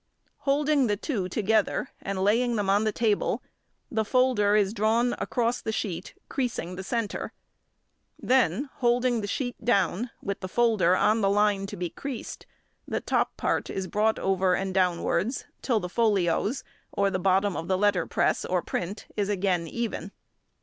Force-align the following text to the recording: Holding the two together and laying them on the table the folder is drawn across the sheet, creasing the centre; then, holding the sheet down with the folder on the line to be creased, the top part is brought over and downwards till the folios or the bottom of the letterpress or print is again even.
Holding 0.49 0.87
the 0.87 0.97
two 0.97 1.29
together 1.29 1.89
and 2.01 2.23
laying 2.23 2.55
them 2.55 2.71
on 2.71 2.85
the 2.85 2.91
table 2.91 3.43
the 3.91 4.03
folder 4.03 4.55
is 4.55 4.73
drawn 4.73 5.13
across 5.19 5.61
the 5.61 5.71
sheet, 5.71 6.15
creasing 6.27 6.75
the 6.75 6.81
centre; 6.83 7.33
then, 8.17 8.71
holding 8.77 9.21
the 9.21 9.27
sheet 9.27 9.63
down 9.63 10.09
with 10.19 10.39
the 10.39 10.47
folder 10.49 10.95
on 10.95 11.21
the 11.21 11.29
line 11.29 11.67
to 11.67 11.77
be 11.77 11.91
creased, 11.91 12.47
the 12.87 12.99
top 12.99 13.37
part 13.37 13.69
is 13.69 13.85
brought 13.85 14.17
over 14.17 14.55
and 14.55 14.73
downwards 14.73 15.45
till 15.61 15.79
the 15.79 15.87
folios 15.87 16.63
or 16.91 17.11
the 17.11 17.19
bottom 17.19 17.55
of 17.55 17.67
the 17.67 17.77
letterpress 17.77 18.43
or 18.43 18.63
print 18.63 19.05
is 19.15 19.29
again 19.29 19.67
even. 19.67 20.09